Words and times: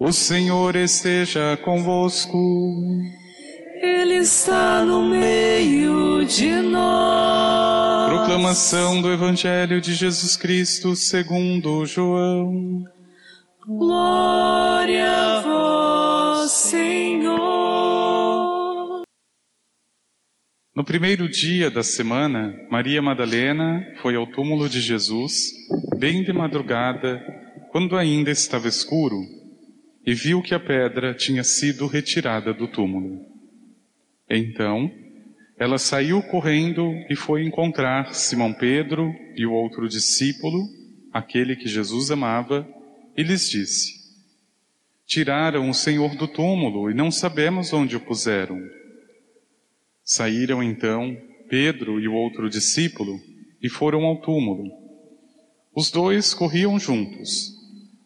O 0.00 0.12
Senhor 0.12 0.76
esteja 0.76 1.56
convosco. 1.56 2.38
Ele 3.82 4.18
está 4.18 4.84
no 4.84 5.02
meio 5.02 6.24
de 6.24 6.52
nós. 6.52 8.08
Proclamação 8.08 9.02
do 9.02 9.12
Evangelho 9.12 9.80
de 9.80 9.94
Jesus 9.94 10.36
Cristo 10.36 10.94
segundo 10.94 11.84
João. 11.84 12.84
Glória 13.66 15.10
a 15.10 15.40
vós, 15.40 16.52
Senhor. 16.52 17.38
No 20.76 20.84
primeiro 20.84 21.28
dia 21.28 21.72
da 21.72 21.82
semana, 21.82 22.54
Maria 22.70 23.02
Madalena 23.02 23.84
foi 24.00 24.14
ao 24.14 24.28
túmulo 24.28 24.68
de 24.68 24.80
Jesus, 24.80 25.50
bem 25.96 26.22
de 26.22 26.32
madrugada, 26.32 27.20
quando 27.72 27.96
ainda 27.96 28.30
estava 28.30 28.68
escuro, 28.68 29.37
e 30.08 30.14
viu 30.14 30.40
que 30.40 30.54
a 30.54 30.58
pedra 30.58 31.12
tinha 31.12 31.44
sido 31.44 31.86
retirada 31.86 32.54
do 32.54 32.66
túmulo. 32.66 33.26
Então, 34.26 34.90
ela 35.58 35.76
saiu 35.76 36.22
correndo 36.22 36.94
e 37.10 37.14
foi 37.14 37.44
encontrar 37.44 38.14
Simão 38.14 38.54
Pedro 38.54 39.14
e 39.36 39.44
o 39.44 39.52
outro 39.52 39.86
discípulo, 39.86 40.66
aquele 41.12 41.54
que 41.56 41.68
Jesus 41.68 42.10
amava, 42.10 42.66
e 43.14 43.22
lhes 43.22 43.50
disse: 43.50 43.92
Tiraram 45.04 45.68
o 45.68 45.74
Senhor 45.74 46.16
do 46.16 46.26
túmulo 46.26 46.90
e 46.90 46.94
não 46.94 47.10
sabemos 47.10 47.74
onde 47.74 47.94
o 47.94 48.00
puseram. 48.00 48.58
Saíram 50.02 50.62
então 50.62 51.14
Pedro 51.50 52.00
e 52.00 52.08
o 52.08 52.14
outro 52.14 52.48
discípulo 52.48 53.20
e 53.62 53.68
foram 53.68 54.06
ao 54.06 54.22
túmulo. 54.22 54.72
Os 55.74 55.90
dois 55.90 56.32
corriam 56.32 56.78
juntos, 56.78 57.57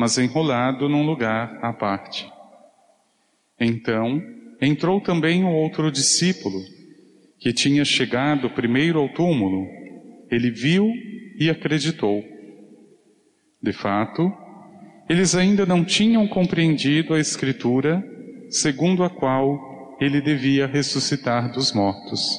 mas 0.00 0.16
enrolado 0.16 0.88
num 0.88 1.04
lugar 1.04 1.58
à 1.60 1.74
parte. 1.74 2.26
Então 3.60 4.18
entrou 4.58 4.98
também 4.98 5.44
o 5.44 5.52
outro 5.52 5.92
discípulo, 5.92 6.58
que 7.38 7.52
tinha 7.52 7.84
chegado 7.84 8.48
primeiro 8.48 8.98
ao 8.98 9.10
túmulo. 9.10 9.66
Ele 10.30 10.50
viu 10.50 10.90
e 11.38 11.50
acreditou. 11.50 12.24
De 13.62 13.74
fato, 13.74 14.32
eles 15.06 15.34
ainda 15.34 15.66
não 15.66 15.84
tinham 15.84 16.26
compreendido 16.26 17.12
a 17.12 17.20
Escritura, 17.20 18.02
segundo 18.48 19.04
a 19.04 19.10
qual 19.10 19.98
ele 20.00 20.22
devia 20.22 20.66
ressuscitar 20.66 21.52
dos 21.52 21.74
mortos. 21.74 22.38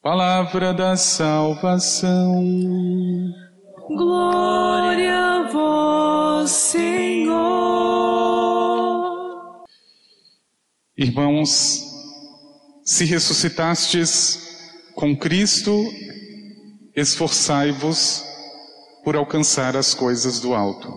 Palavra 0.00 0.72
da 0.72 0.96
salvação. 0.96 2.42
Glória 3.94 5.14
a 5.14 5.48
vós, 5.48 6.50
Senhor. 6.50 7.32
Irmãos, 10.96 11.84
se 12.84 13.04
ressuscitastes 13.04 14.38
com 14.94 15.16
Cristo, 15.16 15.72
esforçai-vos 16.96 18.24
por 19.04 19.14
alcançar 19.14 19.76
as 19.76 19.92
coisas 19.92 20.40
do 20.40 20.54
alto. 20.54 20.88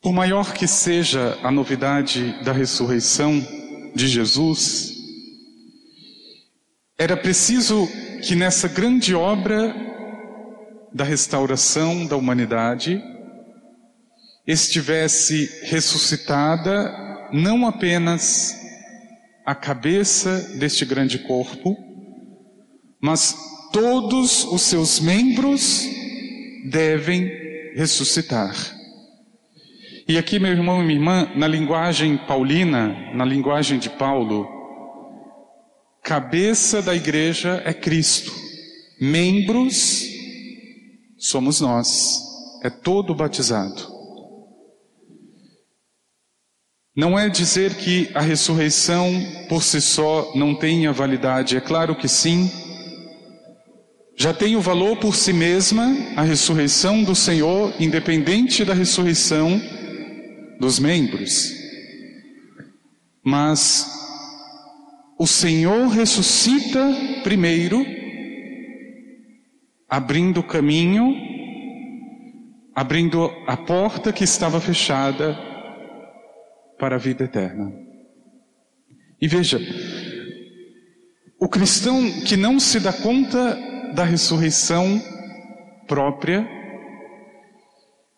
Por 0.00 0.12
maior 0.12 0.52
que 0.52 0.68
seja 0.68 1.38
a 1.42 1.50
novidade 1.50 2.40
da 2.44 2.52
ressurreição 2.52 3.40
de 3.94 4.06
Jesus, 4.06 4.92
era 6.96 7.16
preciso 7.16 7.88
que 8.22 8.36
nessa 8.36 8.68
grande 8.68 9.14
obra 9.14 9.91
da 10.94 11.04
restauração 11.04 12.06
da 12.06 12.16
humanidade 12.16 13.02
estivesse 14.46 15.50
ressuscitada 15.62 17.28
não 17.32 17.66
apenas 17.66 18.54
a 19.46 19.54
cabeça 19.54 20.56
deste 20.58 20.84
grande 20.84 21.18
corpo, 21.20 21.76
mas 23.00 23.34
todos 23.72 24.44
os 24.44 24.62
seus 24.62 25.00
membros 25.00 25.88
devem 26.70 27.30
ressuscitar. 27.74 28.54
E 30.06 30.18
aqui, 30.18 30.38
meu 30.38 30.52
irmão 30.52 30.82
e 30.82 30.84
minha 30.84 30.98
irmã, 30.98 31.32
na 31.34 31.48
linguagem 31.48 32.18
paulina, 32.18 32.88
na 33.14 33.24
linguagem 33.24 33.78
de 33.78 33.88
Paulo, 33.88 34.46
cabeça 36.02 36.82
da 36.82 36.94
igreja 36.94 37.62
é 37.64 37.72
Cristo, 37.72 38.32
membros 39.00 40.11
somos 41.22 41.60
nós, 41.60 42.20
é 42.64 42.68
todo 42.68 43.14
batizado. 43.14 43.92
Não 46.96 47.16
é 47.16 47.28
dizer 47.28 47.76
que 47.76 48.10
a 48.12 48.20
ressurreição 48.20 49.08
por 49.48 49.62
si 49.62 49.80
só 49.80 50.32
não 50.34 50.52
tenha 50.52 50.92
validade, 50.92 51.56
é 51.56 51.60
claro 51.60 51.94
que 51.94 52.08
sim, 52.08 52.50
já 54.16 54.34
tem 54.34 54.56
o 54.56 54.60
valor 54.60 54.96
por 54.98 55.14
si 55.14 55.32
mesma 55.32 55.96
a 56.16 56.22
ressurreição 56.22 57.04
do 57.04 57.14
Senhor, 57.14 57.72
independente 57.78 58.64
da 58.64 58.74
ressurreição 58.74 59.62
dos 60.58 60.80
membros. 60.80 61.52
Mas 63.24 63.86
o 65.16 65.26
Senhor 65.26 65.86
ressuscita 65.86 66.80
primeiro, 67.22 68.01
abrindo 69.92 70.40
o 70.40 70.42
caminho, 70.42 71.14
abrindo 72.74 73.30
a 73.46 73.58
porta 73.58 74.10
que 74.10 74.24
estava 74.24 74.58
fechada 74.58 75.38
para 76.78 76.96
a 76.96 76.98
vida 76.98 77.24
eterna. 77.24 77.70
E 79.20 79.28
veja, 79.28 79.60
o 81.38 81.46
cristão 81.46 82.10
que 82.22 82.38
não 82.38 82.58
se 82.58 82.80
dá 82.80 82.90
conta 82.90 83.54
da 83.92 84.02
ressurreição 84.02 84.98
própria, 85.86 86.48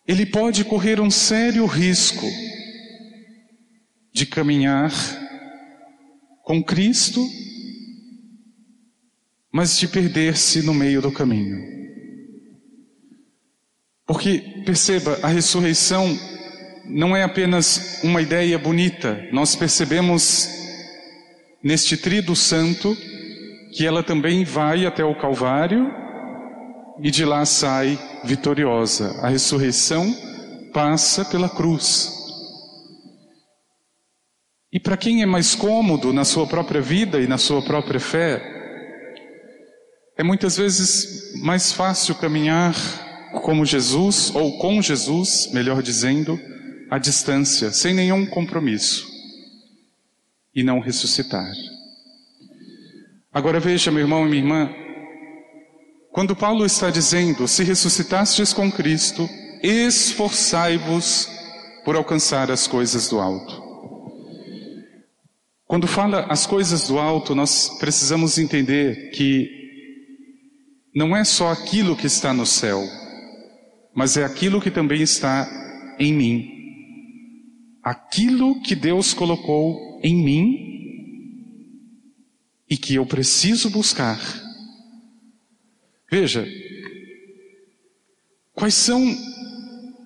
ele 0.07 0.25
pode 0.25 0.63
correr 0.63 1.01
um 1.01 1.11
sério 1.11 1.65
risco 1.65 2.25
de 4.13 4.25
caminhar 4.25 4.93
com 6.41 6.63
Cristo, 6.63 7.19
mas 9.55 9.77
de 9.77 9.87
perder-se 9.87 10.61
no 10.63 10.73
meio 10.73 11.01
do 11.01 11.09
caminho. 11.09 11.57
Porque, 14.05 14.39
perceba, 14.65 15.17
a 15.23 15.29
ressurreição 15.29 16.19
não 16.83 17.15
é 17.15 17.23
apenas 17.23 18.01
uma 18.03 18.21
ideia 18.21 18.59
bonita, 18.59 19.17
nós 19.31 19.55
percebemos 19.55 20.49
neste 21.63 21.95
trido 21.95 22.35
santo 22.35 22.97
que 23.71 23.85
ela 23.85 24.03
também 24.03 24.43
vai 24.43 24.85
até 24.85 25.05
o 25.05 25.15
Calvário 25.15 25.89
e 27.01 27.09
de 27.09 27.23
lá 27.23 27.45
sai 27.45 27.97
vitoriosa. 28.25 29.17
A 29.21 29.29
ressurreição 29.29 30.13
passa 30.73 31.23
pela 31.23 31.47
cruz. 31.47 32.11
E 34.69 34.81
para 34.81 34.97
quem 34.97 35.21
é 35.21 35.25
mais 35.25 35.55
cômodo 35.55 36.11
na 36.11 36.25
sua 36.25 36.45
própria 36.45 36.81
vida 36.81 37.21
e 37.21 37.27
na 37.27 37.37
sua 37.37 37.61
própria 37.61 38.01
fé, 38.01 38.54
é 40.17 40.23
muitas 40.23 40.55
vezes 40.57 41.33
mais 41.41 41.71
fácil 41.71 42.15
caminhar 42.15 42.73
como 43.41 43.65
Jesus, 43.65 44.33
ou 44.33 44.57
com 44.59 44.81
Jesus, 44.81 45.49
melhor 45.51 45.83
dizendo, 45.83 46.39
à 46.89 46.97
distância, 46.97 47.71
sem 47.71 47.93
nenhum 47.93 48.25
compromisso, 48.25 49.05
e 50.53 50.63
não 50.63 50.79
ressuscitar. 50.79 51.51
Agora 53.33 53.59
veja, 53.59 53.91
meu 53.91 54.01
irmão 54.01 54.25
e 54.25 54.29
minha 54.29 54.41
irmã, 54.41 54.69
quando 56.13 56.35
Paulo 56.35 56.65
está 56.65 56.89
dizendo, 56.89 57.45
se 57.47 57.63
ressuscitastes 57.63 58.53
com 58.53 58.71
Cristo, 58.71 59.29
esforçai-vos 59.61 61.29
por 61.83 61.97
alcançar 61.97 62.49
as 62.49 62.67
coisas 62.67 63.09
do 63.09 63.19
alto. 63.19 63.61
Quando 65.67 65.87
fala 65.87 66.25
as 66.29 66.45
coisas 66.45 66.87
do 66.87 66.97
alto, 66.97 67.35
nós 67.35 67.77
precisamos 67.79 68.37
entender 68.37 69.09
que 69.11 69.64
não 70.95 71.15
é 71.15 71.25
só 71.25 71.51
aquilo 71.51 71.95
que 71.95 72.07
está 72.07 72.33
no 72.33 72.45
céu, 72.45 72.81
mas 73.93 74.15
é 74.15 74.23
aquilo 74.23 74.61
que 74.61 74.71
também 74.71 75.01
está 75.01 75.47
em 75.99 76.13
mim. 76.13 76.51
Aquilo 77.83 78.61
que 78.61 78.73
Deus 78.75 79.13
colocou 79.13 79.99
em 80.01 80.15
mim 80.15 80.65
e 82.69 82.77
que 82.77 82.95
eu 82.95 83.05
preciso 83.05 83.69
buscar. 83.69 84.19
Veja, 86.09 86.47
quais 88.53 88.73
são 88.73 89.03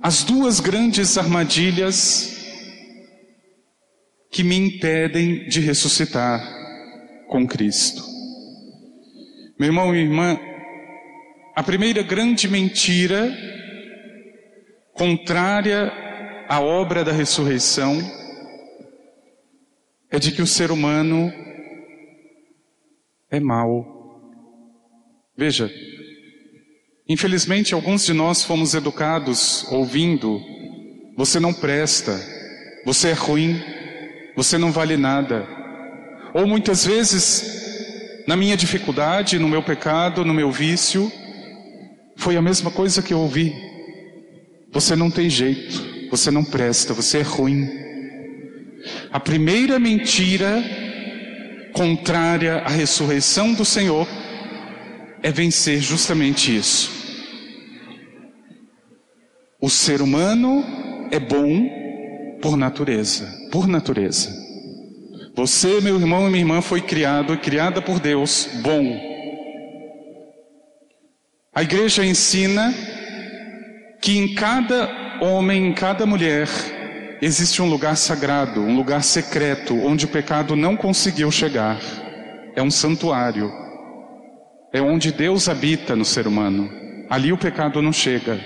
as 0.01 0.23
duas 0.23 0.59
grandes 0.59 1.17
armadilhas 1.17 2.35
que 4.31 4.43
me 4.43 4.55
impedem 4.55 5.47
de 5.47 5.59
ressuscitar 5.59 6.41
com 7.27 7.47
Cristo. 7.47 8.03
Meu 9.59 9.67
irmão 9.69 9.93
e 9.93 9.99
irmã, 9.99 10.39
a 11.59 11.63
primeira 11.63 12.01
grande 12.01 12.47
mentira 12.47 13.29
contrária 14.93 15.91
à 16.47 16.61
obra 16.61 17.03
da 17.03 17.11
ressurreição 17.11 17.99
é 20.09 20.17
de 20.17 20.31
que 20.31 20.41
o 20.41 20.47
ser 20.47 20.71
humano 20.71 21.29
é 23.29 23.41
mau. 23.41 24.21
Veja, 25.35 25.69
infelizmente 27.09 27.73
alguns 27.73 28.05
de 28.05 28.13
nós 28.13 28.41
fomos 28.41 28.73
educados 28.73 29.69
ouvindo: 29.69 30.41
você 31.17 31.41
não 31.41 31.53
presta, 31.53 32.17
você 32.85 33.09
é 33.09 33.13
ruim, 33.13 33.61
você 34.33 34.57
não 34.57 34.71
vale 34.71 34.95
nada. 34.95 35.45
Ou 36.33 36.47
muitas 36.47 36.85
vezes, 36.85 38.23
na 38.25 38.37
minha 38.37 38.55
dificuldade, 38.55 39.37
no 39.37 39.49
meu 39.49 39.61
pecado, 39.61 40.23
no 40.23 40.33
meu 40.33 40.53
vício, 40.53 41.11
foi 42.19 42.35
a 42.35 42.41
mesma 42.41 42.69
coisa 42.69 43.01
que 43.01 43.13
eu 43.13 43.19
ouvi. 43.19 43.55
Você 44.73 44.93
não 44.93 45.09
tem 45.09 45.29
jeito, 45.29 46.09
você 46.11 46.29
não 46.29 46.43
presta, 46.43 46.93
você 46.93 47.19
é 47.19 47.21
ruim. 47.21 47.67
A 49.09 49.19
primeira 49.19 49.79
mentira 49.79 50.61
contrária 51.73 52.57
à 52.57 52.69
ressurreição 52.69 53.53
do 53.53 53.63
Senhor 53.63 54.05
é 55.23 55.31
vencer 55.31 55.79
justamente 55.79 56.55
isso. 56.55 56.91
O 59.61 59.69
ser 59.69 60.01
humano 60.01 60.63
é 61.11 61.19
bom 61.19 62.37
por 62.41 62.57
natureza, 62.57 63.33
por 63.49 63.65
natureza. 63.65 64.29
Você, 65.35 65.79
meu 65.79 65.97
irmão 65.97 66.27
e 66.27 66.31
minha 66.31 66.41
irmã, 66.41 66.61
foi 66.61 66.81
criado 66.81 67.33
e 67.33 67.37
criada 67.37 67.81
por 67.81 67.97
Deus, 67.97 68.49
bom. 68.61 69.08
A 71.59 71.63
igreja 71.63 72.05
ensina 72.05 72.73
que 74.01 74.17
em 74.17 74.33
cada 74.33 75.19
homem, 75.19 75.67
em 75.67 75.73
cada 75.73 76.05
mulher, 76.05 76.47
existe 77.21 77.61
um 77.61 77.69
lugar 77.69 77.97
sagrado, 77.97 78.61
um 78.61 78.77
lugar 78.77 79.03
secreto, 79.03 79.75
onde 79.75 80.05
o 80.05 80.07
pecado 80.07 80.55
não 80.55 80.77
conseguiu 80.77 81.29
chegar. 81.29 81.77
É 82.55 82.63
um 82.63 82.71
santuário. 82.71 83.51
É 84.71 84.81
onde 84.81 85.11
Deus 85.11 85.49
habita 85.49 85.97
no 85.97 86.05
ser 86.05 86.27
humano. 86.27 86.71
Ali 87.09 87.33
o 87.33 87.37
pecado 87.37 87.81
não 87.81 87.91
chega. 87.91 88.39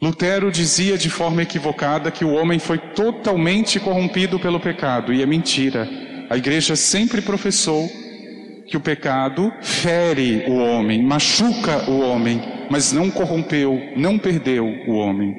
Lutero 0.00 0.50
dizia 0.50 0.96
de 0.96 1.10
forma 1.10 1.42
equivocada 1.42 2.10
que 2.10 2.24
o 2.24 2.32
homem 2.32 2.58
foi 2.58 2.78
totalmente 2.78 3.78
corrompido 3.78 4.40
pelo 4.40 4.58
pecado, 4.58 5.12
e 5.12 5.20
é 5.20 5.26
mentira. 5.26 5.86
A 6.30 6.36
igreja 6.38 6.74
sempre 6.74 7.20
professou 7.20 7.90
que 8.72 8.76
o 8.78 8.80
pecado 8.80 9.52
fere 9.60 10.46
o 10.48 10.54
homem, 10.54 11.02
machuca 11.02 11.90
o 11.90 12.00
homem, 12.00 12.40
mas 12.70 12.90
não 12.90 13.10
corrompeu, 13.10 13.78
não 13.98 14.18
perdeu 14.18 14.64
o 14.88 14.92
homem. 14.92 15.36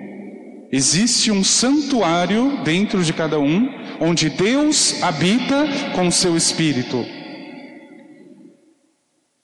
Existe 0.72 1.32
um 1.32 1.44
santuário 1.44 2.64
dentro 2.64 3.04
de 3.04 3.12
cada 3.12 3.40
um, 3.40 3.68
onde 4.00 4.30
Deus 4.30 5.02
habita 5.02 5.66
com 5.96 6.12
seu 6.12 6.38
espírito. 6.38 7.04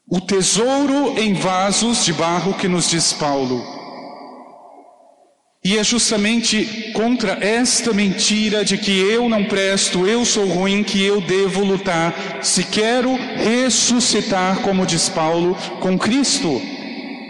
O 0.07 0.21
tesouro 0.21 1.19
em 1.19 1.33
vasos 1.33 2.05
de 2.05 2.13
barro 2.13 2.53
que 2.53 2.67
nos 2.67 2.91
diz 2.91 3.11
Paulo 3.11 3.78
e 5.69 5.77
é 5.77 5.83
justamente 5.83 6.91
contra 6.93 7.37
esta 7.45 7.93
mentira 7.93 8.65
de 8.65 8.75
que 8.75 8.89
eu 8.89 9.29
não 9.29 9.43
presto, 9.43 10.07
eu 10.07 10.25
sou 10.25 10.47
ruim, 10.47 10.83
que 10.83 10.99
eu 11.03 11.21
devo 11.21 11.63
lutar, 11.63 12.39
se 12.41 12.63
quero 12.63 13.15
ressuscitar, 13.35 14.63
como 14.63 14.83
diz 14.83 15.09
Paulo, 15.09 15.55
com 15.79 15.95
Cristo, 15.95 16.59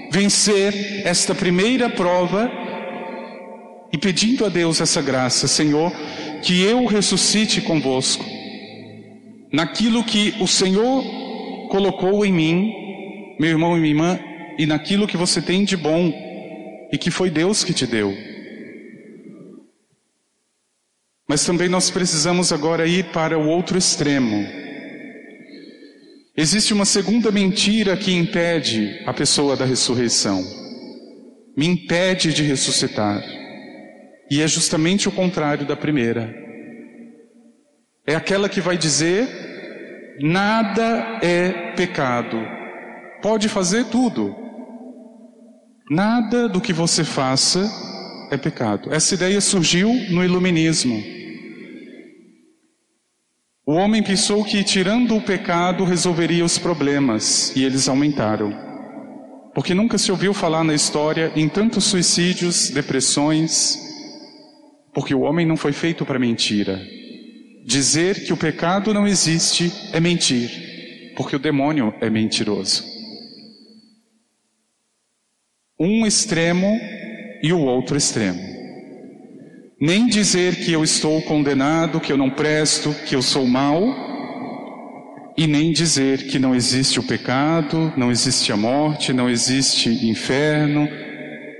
vencer 0.09 1.05
esta 1.05 1.35
primeira 1.35 1.89
prova 1.89 2.49
e 3.91 3.97
pedindo 3.97 4.45
a 4.45 4.49
Deus 4.49 4.79
essa 4.79 5.01
graça, 5.01 5.45
Senhor, 5.45 5.91
que 6.41 6.61
eu 6.61 6.85
ressuscite 6.85 7.59
convosco, 7.59 8.23
naquilo 9.51 10.01
que 10.01 10.33
o 10.39 10.47
Senhor 10.47 11.03
colocou 11.67 12.25
em 12.25 12.31
mim, 12.31 12.73
meu 13.37 13.49
irmão 13.49 13.75
e 13.75 13.81
minha 13.81 13.91
irmã, 13.91 14.19
e 14.57 14.65
naquilo 14.65 15.07
que 15.07 15.17
você 15.17 15.41
tem 15.41 15.65
de 15.65 15.75
bom 15.75 16.09
e 16.89 16.97
que 16.97 17.11
foi 17.11 17.29
Deus 17.29 17.65
que 17.65 17.73
te 17.73 17.85
deu. 17.85 18.28
Mas 21.29 21.45
também 21.45 21.69
nós 21.69 21.91
precisamos 21.91 22.51
agora 22.51 22.87
ir 22.87 23.11
para 23.11 23.37
o 23.37 23.47
outro 23.47 23.77
extremo. 23.77 24.47
Existe 26.35 26.73
uma 26.73 26.85
segunda 26.85 27.29
mentira 27.29 27.95
que 27.95 28.11
impede 28.11 29.03
a 29.05 29.13
pessoa 29.13 29.55
da 29.55 29.63
ressurreição. 29.63 30.43
Me 31.55 31.67
impede 31.67 32.33
de 32.33 32.41
ressuscitar. 32.41 33.21
E 34.31 34.41
é 34.41 34.47
justamente 34.47 35.07
o 35.07 35.11
contrário 35.11 35.67
da 35.67 35.75
primeira. 35.75 36.33
É 38.07 38.15
aquela 38.15 38.49
que 38.49 38.59
vai 38.59 38.75
dizer: 38.75 39.27
nada 40.19 41.19
é 41.21 41.73
pecado. 41.75 42.39
Pode 43.21 43.47
fazer 43.47 43.85
tudo. 43.85 44.35
Nada 45.91 46.49
do 46.49 46.59
que 46.59 46.73
você 46.73 47.03
faça 47.03 47.69
é 48.31 48.37
pecado. 48.37 48.91
Essa 48.91 49.13
ideia 49.13 49.39
surgiu 49.39 49.93
no 50.09 50.23
iluminismo. 50.23 51.18
O 53.69 53.73
homem 53.73 54.01
pensou 54.01 54.43
que 54.43 54.63
tirando 54.63 55.15
o 55.15 55.21
pecado 55.21 55.83
resolveria 55.83 56.43
os 56.43 56.57
problemas 56.57 57.55
e 57.55 57.63
eles 57.63 57.87
aumentaram. 57.87 58.51
Porque 59.53 59.75
nunca 59.75 59.95
se 59.99 60.09
ouviu 60.09 60.33
falar 60.33 60.63
na 60.63 60.73
história 60.73 61.31
em 61.35 61.47
tantos 61.47 61.83
suicídios, 61.83 62.71
depressões, 62.71 63.77
porque 64.91 65.13
o 65.13 65.21
homem 65.21 65.45
não 65.45 65.55
foi 65.55 65.71
feito 65.71 66.03
para 66.03 66.17
mentira. 66.17 66.81
Dizer 67.63 68.25
que 68.25 68.33
o 68.33 68.37
pecado 68.37 68.91
não 68.91 69.05
existe 69.05 69.71
é 69.93 69.99
mentir, 69.99 71.13
porque 71.15 71.35
o 71.35 71.39
demônio 71.39 71.93
é 72.01 72.09
mentiroso 72.09 72.83
um 75.79 76.05
extremo 76.05 76.77
e 77.41 77.53
o 77.53 77.61
outro 77.61 77.95
extremo. 77.95 78.48
Nem 79.81 80.07
dizer 80.07 80.57
que 80.57 80.73
eu 80.73 80.83
estou 80.83 81.21
condenado, 81.21 82.01
que 82.01 82.11
eu 82.11 82.17
não 82.17 82.29
presto, 82.29 82.93
que 83.07 83.15
eu 83.15 83.21
sou 83.21 83.47
mau, 83.47 83.95
e 85.37 85.47
nem 85.47 85.71
dizer 85.71 86.27
que 86.27 86.37
não 86.37 86.53
existe 86.53 86.99
o 86.99 87.03
pecado, 87.03 87.93
não 87.95 88.11
existe 88.11 88.51
a 88.51 88.57
morte, 88.57 89.13
não 89.13 89.29
existe 89.29 89.87
inferno, 90.05 90.85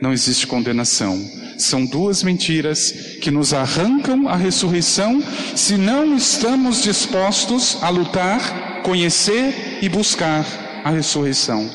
não 0.02 0.12
existe 0.12 0.46
condenação. 0.46 1.18
São 1.58 1.86
duas 1.86 2.22
mentiras 2.22 2.92
que 3.22 3.32
nos 3.32 3.54
arrancam 3.54 4.28
a 4.28 4.36
ressurreição 4.36 5.24
se 5.56 5.78
não 5.78 6.18
estamos 6.18 6.84
dispostos 6.84 7.82
a 7.82 7.88
lutar, 7.88 8.82
conhecer 8.84 9.80
e 9.82 9.88
buscar 9.88 10.46
a 10.84 10.90
ressurreição. 10.90 11.70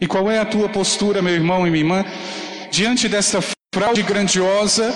E 0.00 0.06
qual 0.06 0.30
é 0.30 0.38
a 0.38 0.44
tua 0.44 0.68
postura, 0.68 1.20
meu 1.20 1.34
irmão 1.34 1.66
e 1.66 1.70
minha 1.70 1.82
irmã, 1.82 2.04
diante 2.70 3.08
desta 3.08 3.42
fraude 3.72 4.02
grandiosa, 4.02 4.94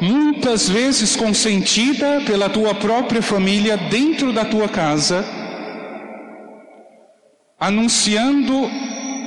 muitas 0.00 0.68
vezes 0.68 1.14
consentida 1.14 2.22
pela 2.26 2.48
tua 2.48 2.74
própria 2.74 3.22
família 3.22 3.76
dentro 3.76 4.32
da 4.32 4.44
tua 4.44 4.68
casa, 4.68 5.24
anunciando 7.58 8.68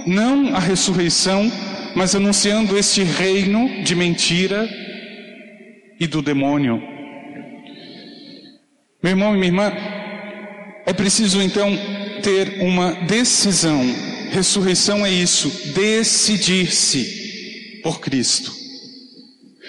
não 0.05 0.55
a 0.55 0.59
ressurreição, 0.59 1.51
mas 1.95 2.15
anunciando 2.15 2.77
este 2.77 3.03
reino 3.03 3.83
de 3.83 3.95
mentira 3.95 4.67
e 5.99 6.07
do 6.07 6.21
demônio. 6.21 6.81
Meu 9.01 9.11
irmão 9.11 9.35
e 9.35 9.37
minha 9.37 9.47
irmã, 9.47 9.71
é 10.85 10.93
preciso 10.93 11.41
então 11.41 11.69
ter 12.21 12.61
uma 12.61 12.91
decisão 13.05 13.85
Ressurreição 14.31 15.05
é 15.05 15.11
isso, 15.11 15.49
decidir-se 15.73 17.79
por 17.81 17.99
Cristo. 17.99 18.66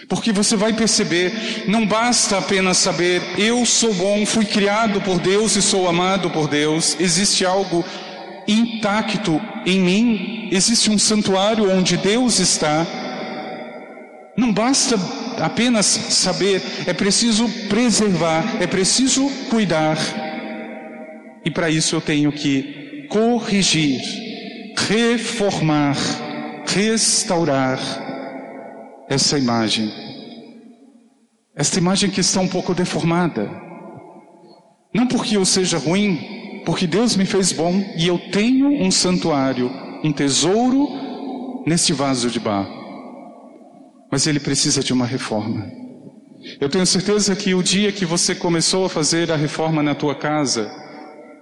Porque 0.06 0.32
você 0.32 0.56
vai 0.56 0.72
perceber, 0.72 1.64
não 1.66 1.86
basta 1.86 2.38
apenas 2.38 2.78
saber, 2.78 3.22
eu 3.36 3.64
sou 3.66 3.92
bom, 3.94 4.24
fui 4.24 4.44
criado 4.44 5.00
por 5.00 5.18
Deus 5.18 5.56
e 5.56 5.62
sou 5.62 5.88
amado 5.88 6.30
por 6.30 6.48
Deus, 6.48 6.96
existe 7.00 7.44
algo 7.44 7.84
intacto 8.46 9.40
em 9.66 9.80
mim, 9.80 10.48
existe 10.50 10.90
um 10.90 10.98
santuário 10.98 11.70
onde 11.70 11.96
Deus 11.96 12.38
está. 12.38 12.86
Não 14.36 14.52
basta 14.52 14.96
apenas 15.40 15.86
saber, 15.86 16.62
é 16.86 16.94
preciso 16.94 17.48
preservar, 17.68 18.56
é 18.60 18.66
preciso 18.66 19.28
cuidar. 19.50 19.98
E 21.44 21.50
para 21.50 21.68
isso 21.68 21.96
eu 21.96 22.00
tenho 22.00 22.32
que 22.32 23.06
corrigir, 23.10 24.00
reformar, 24.88 25.96
restaurar 26.66 28.07
essa 29.08 29.38
imagem. 29.38 29.92
Esta 31.56 31.78
imagem 31.78 32.10
que 32.10 32.20
está 32.20 32.40
um 32.40 32.48
pouco 32.48 32.74
deformada. 32.74 33.50
Não 34.94 35.06
porque 35.06 35.36
eu 35.36 35.44
seja 35.44 35.78
ruim, 35.78 36.62
porque 36.64 36.86
Deus 36.86 37.16
me 37.16 37.24
fez 37.24 37.52
bom 37.52 37.82
e 37.96 38.06
eu 38.06 38.18
tenho 38.30 38.68
um 38.68 38.90
santuário, 38.90 39.70
um 40.04 40.12
tesouro 40.12 41.62
neste 41.66 41.92
vaso 41.92 42.30
de 42.30 42.38
barro. 42.38 42.76
Mas 44.10 44.26
ele 44.26 44.40
precisa 44.40 44.82
de 44.82 44.92
uma 44.92 45.06
reforma. 45.06 45.70
Eu 46.60 46.68
tenho 46.68 46.86
certeza 46.86 47.34
que 47.34 47.54
o 47.54 47.62
dia 47.62 47.92
que 47.92 48.06
você 48.06 48.34
começou 48.34 48.84
a 48.84 48.88
fazer 48.88 49.30
a 49.30 49.36
reforma 49.36 49.82
na 49.82 49.94
tua 49.94 50.14
casa, 50.14 50.70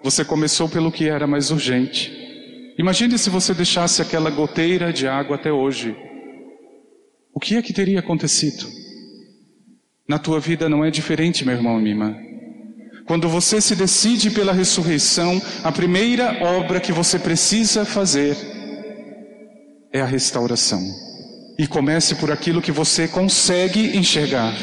você 0.03 0.25
começou 0.25 0.69
pelo 0.69 0.91
que 0.91 1.09
era 1.09 1.27
mais 1.27 1.51
urgente. 1.51 2.13
Imagine 2.79 3.19
se 3.19 3.31
você 3.31 3.55
deixasse 3.55 4.03
aquela 4.03 4.31
goteira 4.31 4.93
de 4.93 5.07
água 5.07 5.37
até 5.37 5.53
hoje. 5.53 5.97
O 7.37 7.39
que 7.39 7.55
é 7.55 7.61
que 7.61 7.71
teria 7.71 8.01
acontecido? 8.01 8.67
Na 10.09 10.19
tua 10.19 10.41
vida 10.41 10.71
não 10.71 10.83
é 10.83 10.91
diferente, 10.91 11.45
meu 11.45 11.55
irmão 11.55 11.79
e 11.79 11.83
minha 11.83 11.95
irmã. 11.95 12.17
Quando 13.07 13.29
você 13.29 13.61
se 13.61 13.77
decide 13.77 14.31
pela 14.31 14.55
ressurreição, 14.55 15.39
a 15.63 15.71
primeira 15.71 16.43
obra 16.43 16.81
que 16.81 16.93
você 16.93 17.19
precisa 17.19 17.85
fazer 17.85 18.35
é 19.93 20.01
a 20.01 20.07
restauração. 20.07 20.81
E 21.59 21.67
comece 21.67 22.15
por 22.15 22.33
aquilo 22.33 22.63
que 22.63 22.73
você 22.73 23.07
consegue 23.07 23.99
enxergar. 23.99 24.55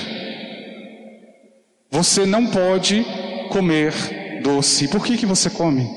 Você 1.91 2.25
não 2.25 2.47
pode 2.47 3.05
comer 3.51 3.93
doce. 4.41 4.87
Por 4.87 5.05
que, 5.05 5.15
que 5.15 5.27
você 5.27 5.47
come? 5.47 5.87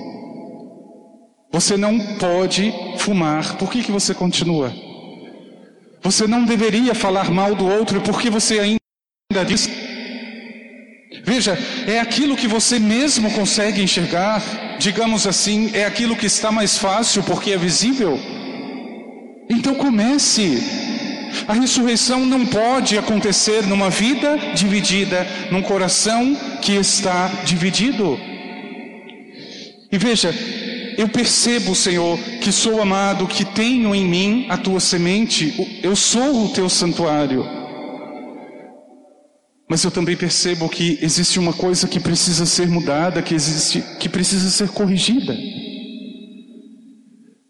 Você 1.50 1.74
não 1.78 1.98
pode 2.18 2.70
fumar. 2.98 3.56
Por 3.56 3.70
que, 3.70 3.82
que 3.82 3.90
você 3.90 4.12
continua? 4.12 4.85
Você 6.02 6.26
não 6.26 6.44
deveria 6.44 6.94
falar 6.94 7.30
mal 7.30 7.54
do 7.54 7.66
outro. 7.66 8.00
Por 8.00 8.20
que 8.20 8.30
você 8.30 8.60
ainda 8.60 9.44
diz? 9.46 9.68
Veja, 11.24 11.58
é 11.86 11.98
aquilo 11.98 12.36
que 12.36 12.46
você 12.46 12.78
mesmo 12.78 13.30
consegue 13.32 13.82
enxergar. 13.82 14.42
Digamos 14.78 15.26
assim, 15.26 15.70
é 15.74 15.84
aquilo 15.84 16.16
que 16.16 16.26
está 16.26 16.52
mais 16.52 16.78
fácil 16.78 17.22
porque 17.22 17.50
é 17.52 17.56
visível. 17.56 18.18
Então 19.50 19.74
comece. 19.74 20.62
A 21.46 21.52
ressurreição 21.52 22.24
não 22.24 22.46
pode 22.46 22.96
acontecer 22.96 23.62
numa 23.66 23.90
vida 23.90 24.36
dividida, 24.54 25.26
num 25.50 25.62
coração 25.62 26.36
que 26.62 26.72
está 26.72 27.28
dividido. 27.44 28.18
E 29.90 29.98
veja, 29.98 30.34
eu 30.96 31.08
percebo, 31.08 31.74
Senhor, 31.74 32.18
que 32.40 32.50
sou 32.50 32.80
amado, 32.80 33.26
que 33.26 33.44
tenho 33.44 33.94
em 33.94 34.06
mim 34.06 34.46
a 34.48 34.56
tua 34.56 34.80
semente, 34.80 35.80
eu 35.82 35.94
sou 35.94 36.46
o 36.46 36.52
teu 36.52 36.68
santuário. 36.68 37.44
Mas 39.68 39.82
eu 39.82 39.90
também 39.90 40.16
percebo 40.16 40.68
que 40.68 40.98
existe 41.02 41.38
uma 41.38 41.52
coisa 41.52 41.88
que 41.88 41.98
precisa 41.98 42.46
ser 42.46 42.68
mudada, 42.68 43.20
que 43.20 43.34
existe, 43.34 43.82
que 43.98 44.08
precisa 44.08 44.48
ser 44.48 44.68
corrigida. 44.68 45.36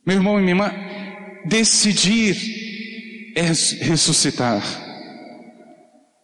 Meu 0.07 0.17
irmão 0.17 0.39
e 0.39 0.43
minha 0.43 0.53
irmã, 0.53 0.73
decidir 1.45 2.37
é 3.37 3.43
ressuscitar. 3.43 4.63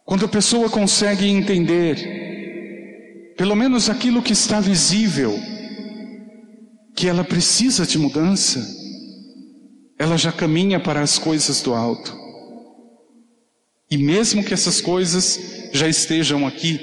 Quando 0.03 0.25
a 0.25 0.29
pessoa 0.29 0.69
consegue 0.69 1.27
entender, 1.27 3.33
pelo 3.37 3.55
menos 3.55 3.89
aquilo 3.89 4.21
que 4.21 4.33
está 4.33 4.59
visível, 4.59 5.39
que 6.95 7.07
ela 7.07 7.23
precisa 7.23 7.85
de 7.85 7.97
mudança, 7.97 8.59
ela 9.97 10.17
já 10.17 10.31
caminha 10.31 10.79
para 10.79 11.01
as 11.01 11.17
coisas 11.17 11.61
do 11.61 11.73
alto. 11.73 12.15
E 13.89 13.97
mesmo 13.97 14.43
que 14.43 14.53
essas 14.53 14.81
coisas 14.81 15.39
já 15.71 15.87
estejam 15.87 16.45
aqui, 16.45 16.79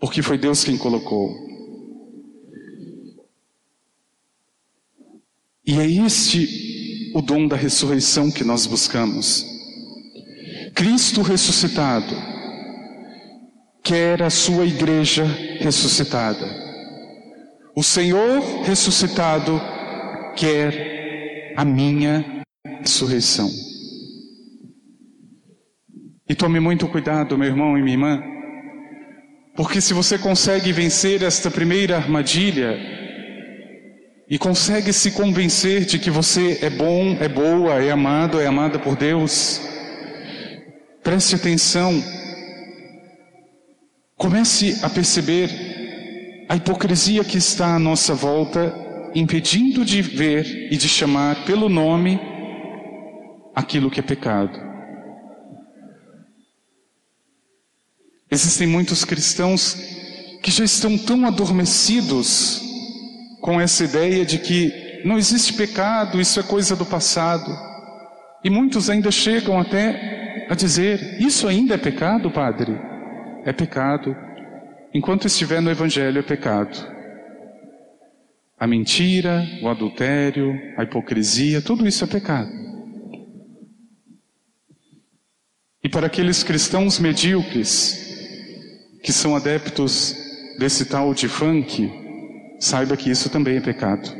porque 0.00 0.22
foi 0.22 0.38
Deus 0.38 0.64
quem 0.64 0.76
colocou. 0.76 1.34
E 5.64 5.80
é 5.80 5.90
este 6.04 7.10
o 7.14 7.20
dom 7.20 7.48
da 7.48 7.56
ressurreição 7.56 8.30
que 8.30 8.44
nós 8.44 8.66
buscamos. 8.66 9.44
Cristo 10.74 11.22
ressuscitado 11.22 12.14
quer 13.82 14.22
a 14.22 14.30
sua 14.30 14.66
igreja 14.66 15.24
ressuscitada. 15.60 16.65
O 17.78 17.82
Senhor 17.82 18.62
ressuscitado 18.62 19.60
quer 20.34 21.52
a 21.54 21.62
minha 21.62 22.42
ressurreição. 22.80 23.50
E 26.26 26.34
tome 26.34 26.58
muito 26.58 26.88
cuidado, 26.88 27.36
meu 27.36 27.46
irmão 27.46 27.76
e 27.76 27.82
minha 27.82 27.94
irmã, 27.94 28.22
porque 29.54 29.82
se 29.82 29.92
você 29.92 30.16
consegue 30.16 30.72
vencer 30.72 31.22
esta 31.22 31.50
primeira 31.50 31.96
armadilha 31.98 32.78
e 34.26 34.38
consegue 34.38 34.90
se 34.90 35.10
convencer 35.10 35.84
de 35.84 35.98
que 35.98 36.10
você 36.10 36.58
é 36.62 36.70
bom, 36.70 37.18
é 37.20 37.28
boa, 37.28 37.74
é 37.74 37.90
amado, 37.90 38.40
é 38.40 38.46
amada 38.46 38.78
por 38.78 38.96
Deus, 38.96 39.60
preste 41.02 41.34
atenção, 41.34 42.02
comece 44.16 44.78
a 44.82 44.88
perceber 44.88 45.75
a 46.48 46.56
hipocrisia 46.56 47.24
que 47.24 47.38
está 47.38 47.74
à 47.74 47.78
nossa 47.78 48.14
volta, 48.14 48.74
impedindo 49.14 49.84
de 49.84 50.00
ver 50.02 50.72
e 50.72 50.76
de 50.76 50.88
chamar 50.88 51.44
pelo 51.44 51.68
nome 51.68 52.20
aquilo 53.54 53.90
que 53.90 54.00
é 54.00 54.02
pecado. 54.02 54.58
Existem 58.30 58.66
muitos 58.66 59.04
cristãos 59.04 59.74
que 60.42 60.50
já 60.50 60.64
estão 60.64 60.98
tão 60.98 61.26
adormecidos 61.26 62.62
com 63.40 63.60
essa 63.60 63.84
ideia 63.84 64.24
de 64.24 64.38
que 64.38 65.02
não 65.04 65.16
existe 65.16 65.52
pecado, 65.52 66.20
isso 66.20 66.38
é 66.40 66.42
coisa 66.42 66.74
do 66.76 66.84
passado. 66.84 67.50
E 68.44 68.50
muitos 68.50 68.90
ainda 68.90 69.10
chegam 69.10 69.58
até 69.58 70.46
a 70.48 70.54
dizer: 70.54 71.20
Isso 71.20 71.48
ainda 71.48 71.74
é 71.74 71.78
pecado, 71.78 72.30
padre? 72.30 72.76
É 73.44 73.52
pecado. 73.52 74.25
Enquanto 74.96 75.26
estiver 75.26 75.60
no 75.60 75.70
Evangelho, 75.70 76.20
é 76.20 76.22
pecado. 76.22 76.74
A 78.58 78.66
mentira, 78.66 79.46
o 79.60 79.68
adultério, 79.68 80.58
a 80.74 80.84
hipocrisia, 80.84 81.60
tudo 81.60 81.86
isso 81.86 82.02
é 82.02 82.06
pecado. 82.06 82.50
E 85.84 85.88
para 85.90 86.06
aqueles 86.06 86.42
cristãos 86.42 86.98
medíocres, 86.98 87.94
que 89.02 89.12
são 89.12 89.36
adeptos 89.36 90.16
desse 90.58 90.86
tal 90.86 91.12
de 91.12 91.28
funk, 91.28 91.92
saiba 92.58 92.96
que 92.96 93.10
isso 93.10 93.28
também 93.28 93.58
é 93.58 93.60
pecado. 93.60 94.10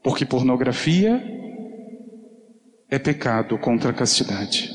Porque 0.00 0.24
pornografia 0.24 1.20
é 2.88 3.00
pecado 3.00 3.58
contra 3.58 3.90
a 3.90 3.94
castidade. 3.94 4.70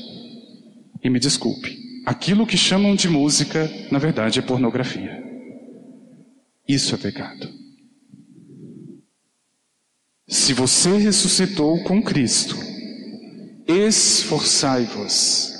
E 1.02 1.08
me 1.08 1.18
desculpe, 1.18 1.79
Aquilo 2.06 2.46
que 2.46 2.56
chamam 2.56 2.94
de 2.94 3.08
música, 3.08 3.70
na 3.90 3.98
verdade, 3.98 4.38
é 4.38 4.42
pornografia. 4.42 5.22
Isso 6.66 6.94
é 6.94 6.98
pecado. 6.98 7.48
Se 10.28 10.54
você 10.54 10.96
ressuscitou 10.96 11.82
com 11.82 12.02
Cristo, 12.02 12.56
esforçai-vos 13.66 15.52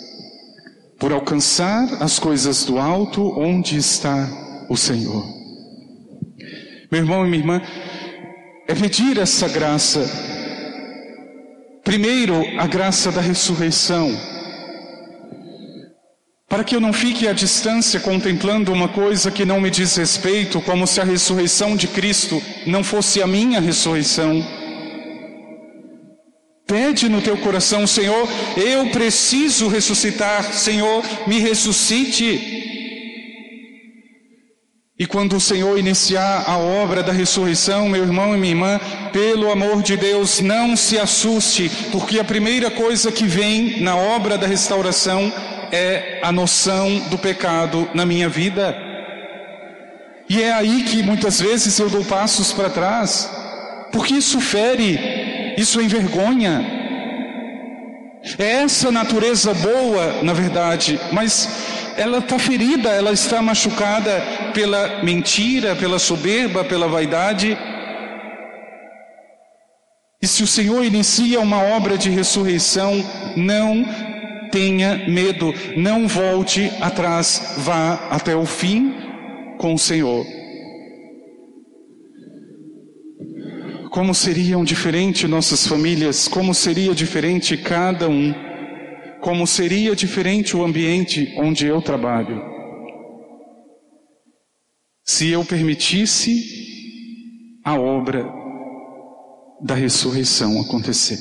por 0.98 1.12
alcançar 1.12 2.02
as 2.02 2.18
coisas 2.18 2.64
do 2.64 2.78
alto 2.78 3.38
onde 3.38 3.76
está 3.76 4.28
o 4.68 4.76
Senhor. 4.76 5.26
Meu 6.90 7.00
irmão 7.00 7.26
e 7.26 7.28
minha 7.28 7.42
irmã, 7.42 7.62
é 8.68 8.74
pedir 8.74 9.18
essa 9.18 9.48
graça. 9.48 10.08
Primeiro, 11.82 12.34
a 12.58 12.66
graça 12.66 13.10
da 13.10 13.20
ressurreição 13.20 14.10
para 16.50 16.64
que 16.64 16.74
eu 16.74 16.80
não 16.80 16.92
fique 16.92 17.28
à 17.28 17.32
distância 17.32 18.00
contemplando 18.00 18.72
uma 18.72 18.88
coisa 18.88 19.30
que 19.30 19.44
não 19.44 19.60
me 19.60 19.70
diz 19.70 19.94
respeito, 19.94 20.60
como 20.60 20.84
se 20.84 21.00
a 21.00 21.04
ressurreição 21.04 21.76
de 21.76 21.86
Cristo 21.86 22.42
não 22.66 22.82
fosse 22.82 23.22
a 23.22 23.26
minha 23.26 23.60
ressurreição. 23.60 24.44
Pede 26.66 27.08
no 27.08 27.22
teu 27.22 27.36
coração, 27.36 27.86
Senhor, 27.86 28.28
eu 28.56 28.90
preciso 28.90 29.68
ressuscitar, 29.68 30.52
Senhor, 30.52 31.04
me 31.24 31.38
ressuscite. 31.38 32.58
E 34.98 35.06
quando 35.06 35.36
o 35.36 35.40
Senhor 35.40 35.78
iniciar 35.78 36.44
a 36.48 36.58
obra 36.58 37.00
da 37.00 37.12
ressurreição, 37.12 37.88
meu 37.88 38.02
irmão 38.02 38.34
e 38.34 38.38
minha 38.38 38.52
irmã, 38.52 38.80
pelo 39.12 39.52
amor 39.52 39.82
de 39.82 39.96
Deus, 39.96 40.40
não 40.40 40.76
se 40.76 40.98
assuste, 40.98 41.70
porque 41.92 42.18
a 42.18 42.24
primeira 42.24 42.72
coisa 42.72 43.12
que 43.12 43.24
vem 43.24 43.80
na 43.80 43.94
obra 43.94 44.36
da 44.36 44.48
restauração 44.48 45.32
é 45.72 46.20
a 46.22 46.32
noção 46.32 46.98
do 47.10 47.18
pecado 47.18 47.88
na 47.94 48.04
minha 48.04 48.28
vida. 48.28 48.76
E 50.28 50.42
é 50.42 50.52
aí 50.52 50.84
que 50.84 51.02
muitas 51.02 51.40
vezes 51.40 51.78
eu 51.78 51.90
dou 51.90 52.04
passos 52.04 52.52
para 52.52 52.70
trás, 52.70 53.30
porque 53.92 54.14
isso 54.14 54.40
fere, 54.40 55.54
isso 55.56 55.80
envergonha. 55.80 56.78
É 58.38 58.62
essa 58.62 58.92
natureza 58.92 59.54
boa, 59.54 60.22
na 60.22 60.32
verdade, 60.32 61.00
mas 61.10 61.48
ela 61.96 62.18
está 62.18 62.38
ferida, 62.38 62.90
ela 62.90 63.12
está 63.12 63.42
machucada 63.42 64.22
pela 64.54 65.02
mentira, 65.02 65.74
pela 65.74 65.98
soberba, 65.98 66.64
pela 66.64 66.86
vaidade. 66.86 67.56
E 70.22 70.26
se 70.26 70.42
o 70.42 70.46
Senhor 70.46 70.84
inicia 70.84 71.40
uma 71.40 71.62
obra 71.62 71.96
de 71.96 72.10
ressurreição, 72.10 73.04
não 73.36 73.86
tenha 74.50 75.08
medo, 75.08 75.52
não 75.76 76.06
volte 76.08 76.70
atrás, 76.80 77.56
vá 77.58 77.94
até 78.10 78.34
o 78.34 78.44
fim 78.44 78.92
com 79.58 79.74
o 79.74 79.78
Senhor. 79.78 80.26
Como 83.90 84.14
seriam 84.14 84.62
diferentes 84.64 85.28
nossas 85.28 85.66
famílias, 85.66 86.28
como 86.28 86.54
seria 86.54 86.94
diferente 86.94 87.56
cada 87.56 88.08
um 88.08 88.32
como 89.20 89.46
seria 89.46 89.94
diferente 89.94 90.56
o 90.56 90.64
ambiente 90.64 91.34
onde 91.36 91.66
eu 91.66 91.80
trabalho. 91.82 92.42
Se 95.04 95.28
eu 95.28 95.44
permitisse 95.44 96.42
a 97.64 97.78
obra 97.78 98.26
da 99.62 99.74
ressurreição 99.74 100.60
acontecer. 100.60 101.18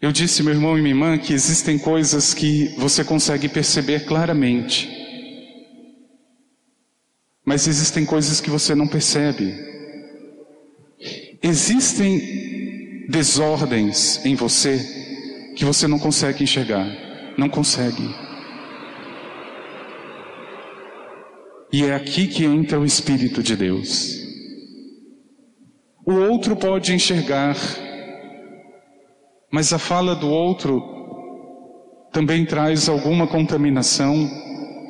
Eu 0.00 0.12
disse, 0.12 0.42
meu 0.42 0.52
irmão 0.52 0.78
e 0.78 0.82
minha 0.82 0.94
irmã, 0.94 1.18
que 1.18 1.32
existem 1.32 1.78
coisas 1.78 2.34
que 2.34 2.68
você 2.76 3.02
consegue 3.02 3.48
perceber 3.48 4.04
claramente, 4.04 4.88
mas 7.44 7.66
existem 7.66 8.04
coisas 8.04 8.40
que 8.40 8.50
você 8.50 8.74
não 8.74 8.86
percebe. 8.86 9.54
Existem 11.42 13.06
desordens 13.08 14.24
em 14.26 14.34
você 14.34 14.78
que 15.56 15.64
você 15.64 15.86
não 15.86 15.98
consegue 15.98 16.44
enxergar. 16.44 16.86
Não 17.38 17.48
consegue. 17.48 18.02
E 21.72 21.84
é 21.84 21.94
aqui 21.94 22.26
que 22.26 22.44
entra 22.44 22.80
o 22.80 22.84
Espírito 22.84 23.42
de 23.42 23.56
Deus. 23.56 24.26
O 26.04 26.14
outro 26.14 26.56
pode 26.56 26.92
enxergar, 26.92 27.56
mas 29.50 29.72
a 29.72 29.78
fala 29.78 30.14
do 30.14 30.28
outro 30.28 30.82
também 32.12 32.44
traz 32.44 32.88
alguma 32.88 33.26
contaminação, 33.26 34.28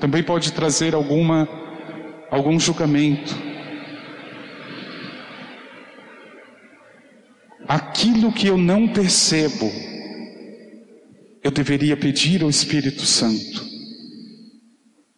também 0.00 0.22
pode 0.22 0.52
trazer 0.52 0.94
alguma 0.94 1.48
algum 2.30 2.58
julgamento. 2.58 3.46
aquilo 7.68 8.32
que 8.32 8.46
eu 8.46 8.56
não 8.56 8.88
percebo, 8.88 9.70
eu 11.42 11.50
deveria 11.50 11.96
pedir 11.96 12.42
ao 12.42 12.50
Espírito 12.50 13.04
Santo. 13.04 13.66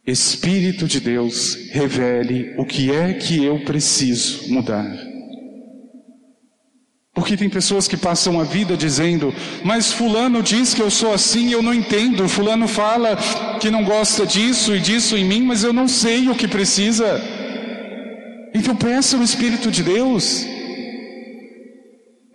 Espírito 0.07 0.87
de 0.87 1.01
Deus, 1.01 1.55
revele 1.71 2.55
o 2.57 2.65
que 2.65 2.91
é 2.91 3.13
que 3.13 3.45
eu 3.45 3.63
preciso 3.65 4.51
mudar. 4.53 5.08
Porque 7.19 7.37
tem 7.37 7.51
pessoas 7.51 7.89
que 7.89 7.97
passam 7.97 8.39
a 8.39 8.45
vida 8.45 8.77
dizendo, 8.77 9.35
mas 9.65 9.91
Fulano 9.91 10.41
diz 10.41 10.73
que 10.73 10.81
eu 10.81 10.89
sou 10.89 11.13
assim 11.13 11.49
e 11.49 11.53
eu 11.53 11.61
não 11.61 11.75
entendo. 11.75 12.29
Fulano 12.29 12.69
fala 12.69 13.19
que 13.59 13.73
não 13.73 13.83
gosta 13.83 14.25
disso 14.25 14.73
e 14.77 14.79
disso 14.79 15.17
em 15.17 15.25
mim, 15.25 15.43
mas 15.43 15.65
eu 15.65 15.73
não 15.73 15.89
sei 15.89 16.29
o 16.29 16.35
que 16.37 16.47
precisa. 16.47 17.21
Então 18.55 18.77
peça 18.77 19.17
o 19.17 19.23
Espírito 19.25 19.69
de 19.69 19.83
Deus. 19.83 20.47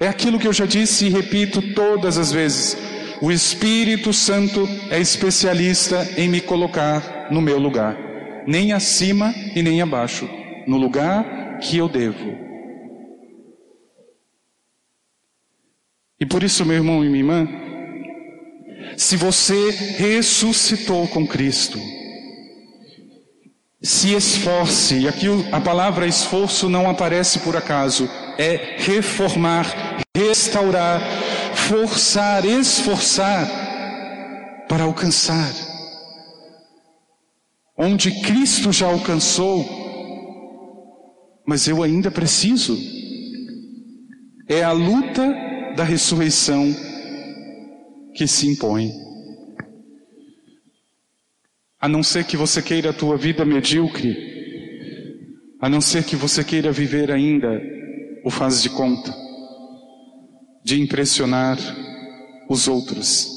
É 0.01 0.09
aquilo 0.09 0.37
que 0.37 0.49
eu 0.49 0.53
já 0.53 0.65
disse 0.65 1.05
e 1.05 1.09
repito 1.09 1.61
todas 1.73 2.17
as 2.17 2.33
vezes. 2.33 2.77
O 3.21 3.31
Espírito 3.31 4.11
Santo 4.11 4.67
é 4.89 4.99
especialista 4.99 6.05
em 6.17 6.27
me 6.27 6.41
colocar 6.41 7.29
no 7.31 7.41
meu 7.41 7.57
lugar, 7.57 7.97
nem 8.45 8.73
acima 8.73 9.33
e 9.55 9.63
nem 9.63 9.81
abaixo, 9.81 10.29
no 10.67 10.75
lugar 10.75 11.59
que 11.59 11.77
eu 11.77 11.87
devo. 11.87 12.42
E 16.23 16.25
por 16.25 16.41
isso, 16.41 16.65
meu 16.65 16.77
irmão 16.77 17.03
e 17.03 17.09
minha 17.09 17.19
irmã, 17.19 17.49
se 18.95 19.17
você 19.17 19.71
ressuscitou 19.71 21.05
com 21.09 21.27
Cristo, 21.27 21.77
se 23.81 24.13
esforce, 24.13 24.99
e 24.99 25.07
aqui 25.09 25.27
a 25.51 25.59
palavra 25.59 26.07
esforço 26.07 26.69
não 26.69 26.89
aparece 26.89 27.39
por 27.39 27.57
acaso, 27.57 28.09
é 28.37 28.77
reformar, 28.77 29.65
restaurar, 30.15 31.01
forçar, 31.55 32.45
esforçar 32.45 33.45
para 34.69 34.85
alcançar. 34.85 35.51
Onde 37.77 38.21
Cristo 38.21 38.71
já 38.71 38.87
alcançou, 38.87 39.65
mas 41.45 41.67
eu 41.67 41.83
ainda 41.83 42.09
preciso. 42.09 42.79
É 44.47 44.63
a 44.63 44.71
luta 44.71 45.51
da 45.75 45.83
ressurreição 45.83 46.73
que 48.13 48.27
se 48.27 48.47
impõe. 48.47 48.91
A 51.79 51.87
não 51.87 52.01
ser 52.01 52.25
que 52.25 52.37
você 52.37 52.61
queira 52.61 52.91
a 52.91 52.93
tua 52.93 53.17
vida 53.17 53.43
medíocre, 53.43 54.15
a 55.59 55.67
não 55.67 55.81
ser 55.81 56.03
que 56.03 56.15
você 56.15 56.43
queira 56.43 56.71
viver 56.71 57.11
ainda 57.11 57.61
o 58.23 58.29
faz 58.29 58.61
de 58.61 58.69
conta, 58.69 59.13
de 60.63 60.79
impressionar 60.79 61.57
os 62.49 62.67
outros 62.67 63.29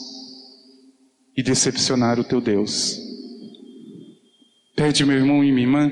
e 1.37 1.43
decepcionar 1.43 2.21
o 2.21 2.25
teu 2.25 2.41
Deus. 2.41 3.01
Pede, 4.77 5.05
meu 5.05 5.17
irmão 5.17 5.43
e 5.43 5.51
minha 5.51 5.67
irmã, 5.67 5.91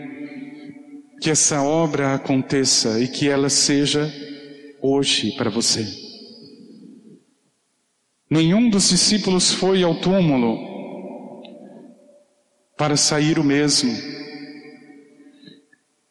que 1.20 1.30
essa 1.30 1.62
obra 1.62 2.14
aconteça 2.14 3.00
e 3.00 3.08
que 3.08 3.28
ela 3.28 3.48
seja 3.48 4.12
hoje 4.80 5.32
para 5.36 5.50
você. 5.50 6.03
Nenhum 8.30 8.70
dos 8.70 8.88
discípulos 8.88 9.52
foi 9.52 9.82
ao 9.82 10.00
túmulo 10.00 10.58
para 12.76 12.96
sair 12.96 13.38
o 13.38 13.44
mesmo. 13.44 13.92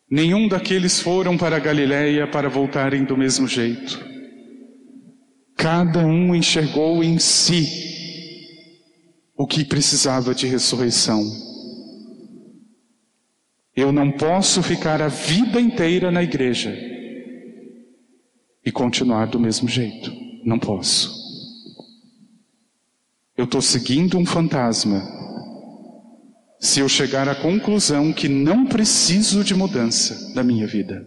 Nenhum 0.10 0.48
daqueles 0.48 1.00
foram 1.00 1.38
para 1.38 1.60
Galiléia 1.60 2.28
para 2.28 2.50
voltarem 2.50 3.04
do 3.04 3.18
mesmo 3.18 3.48
jeito. 3.48 4.00
Cada 5.56 6.06
um 6.06 6.36
enxergou 6.36 7.04
em 7.04 7.18
si 7.18 7.68
o 9.36 9.48
que 9.48 9.66
precisava 9.66 10.36
de 10.36 10.46
ressurreição. 10.46 11.24
Eu 13.76 13.92
não 13.92 14.12
posso 14.12 14.62
ficar 14.62 15.02
a 15.02 15.08
vida 15.08 15.60
inteira 15.60 16.12
na 16.12 16.22
igreja 16.22 16.72
e 18.64 18.72
continuar 18.72 19.26
do 19.28 19.40
mesmo 19.40 19.68
jeito. 19.68 20.12
Não 20.46 20.60
posso. 20.60 21.23
Eu 23.36 23.46
estou 23.46 23.62
seguindo 23.62 24.18
um 24.18 24.26
fantasma 24.26 25.02
se 26.60 26.80
eu 26.80 26.88
chegar 26.88 27.28
à 27.28 27.36
conclusão 27.36 28.14
que 28.14 28.30
não 28.30 28.66
preciso 28.66 29.44
de 29.44 29.54
mudança 29.54 30.34
na 30.34 30.44
minha 30.44 30.66
vida. 30.66 31.06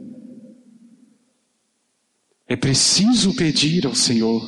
É 2.46 2.54
preciso 2.54 3.34
pedir 3.34 3.86
ao 3.86 3.94
Senhor. 3.94 4.42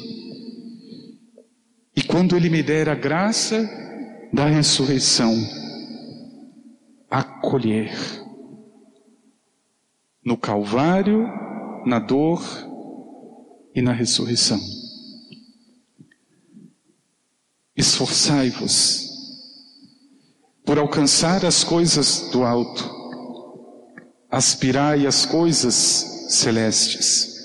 E 1.96 2.02
quando 2.02 2.36
Ele 2.36 2.50
me 2.50 2.62
der 2.62 2.88
a 2.88 2.94
graça 2.94 3.68
da 4.32 4.46
ressurreição, 4.46 5.34
acolher. 7.10 7.90
No 10.22 10.36
Calvário, 10.36 11.26
na 11.86 11.98
dor 11.98 12.42
e 13.74 13.80
na 13.80 13.92
ressurreição. 13.92 14.60
Esforçai-vos 17.78 19.08
por 20.66 20.78
alcançar 20.78 21.46
as 21.46 21.64
coisas 21.64 22.28
do 22.30 22.42
alto, 22.42 22.84
aspirai 24.28 25.06
as 25.06 25.24
coisas 25.24 25.74
celestes. 26.28 27.38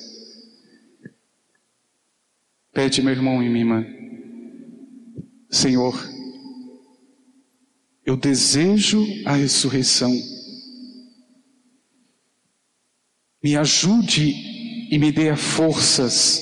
Pede, 2.74 3.02
meu 3.02 3.14
irmão 3.14 3.42
e 3.42 3.48
minha 3.48 3.60
irmã, 3.64 3.86
Senhor, 5.50 5.96
Eu 8.06 8.18
desejo 8.18 9.06
a 9.26 9.34
ressurreição. 9.34 10.12
Me 13.42 13.56
ajude 13.56 14.30
e 14.92 14.98
me 14.98 15.12
dê 15.12 15.36
forças, 15.36 16.42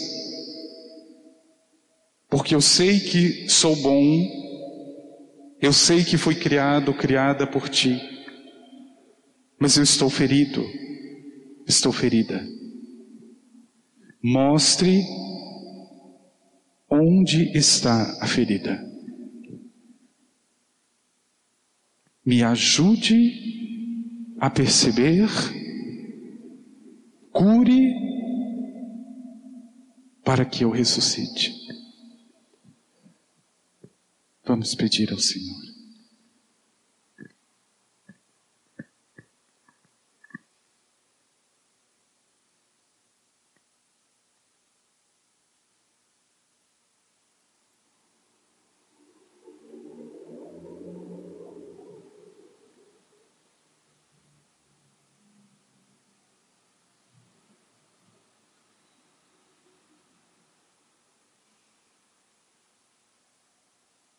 porque 2.32 2.56
eu 2.56 2.62
sei 2.62 2.98
que 2.98 3.50
sou 3.50 3.76
bom, 3.76 4.26
eu 5.62 5.74
sei 5.74 6.02
que 6.02 6.18
fui 6.18 6.34
criado, 6.34 6.94
criada 6.94 7.46
por 7.46 7.68
ti, 7.68 8.00
mas 9.60 9.76
eu 9.76 9.84
estou 9.84 10.10
ferido, 10.10 10.66
estou 11.68 11.92
ferida. 11.92 12.42
Mostre 14.24 15.04
onde 16.90 17.52
está 17.54 18.18
a 18.22 18.28
ferida. 18.28 18.82
Me 22.26 22.44
ajude 22.44 24.34
a 24.40 24.50
perceber, 24.50 25.28
cure, 27.34 27.94
para 30.24 30.46
que 30.46 30.64
eu 30.64 30.70
ressuscite. 30.70 31.61
Vamos 34.44 34.74
pedir 34.76 35.12
ao 35.12 35.20
Senhor. 35.20 35.71